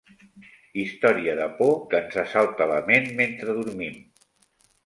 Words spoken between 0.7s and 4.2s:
Història de por que ens assalta la ment mentre dormim.